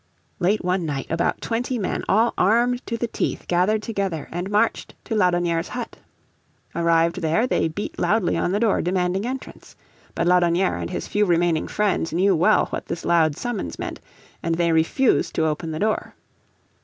Late 0.39 0.65
one 0.65 0.83
night 0.87 1.05
about 1.11 1.41
twenty 1.41 1.77
men 1.77 2.03
all 2.09 2.33
armed 2.35 2.83
to 2.87 2.97
the 2.97 3.05
teeth 3.05 3.45
gathered 3.47 3.83
together 3.83 4.27
and 4.31 4.49
marched 4.49 4.95
to 5.03 5.13
Laudonnière's 5.13 5.67
hut. 5.67 5.97
Arrived 6.73 7.21
there 7.21 7.45
they 7.45 7.67
beat 7.67 7.99
loudly 7.99 8.35
on 8.35 8.51
the 8.51 8.59
door 8.59 8.81
demanding 8.81 9.27
entrance. 9.27 9.75
But 10.15 10.25
Laudonnière 10.25 10.81
and 10.81 10.89
his 10.89 11.07
few 11.07 11.27
remaining 11.27 11.67
friends 11.67 12.13
knew 12.13 12.35
well 12.35 12.65
what 12.71 12.87
this 12.87 13.05
loud 13.05 13.37
summons 13.37 13.77
meant, 13.77 13.99
and 14.41 14.55
they 14.55 14.71
refused 14.71 15.35
to 15.35 15.45
open 15.45 15.69
the 15.69 15.77
door. 15.77 16.15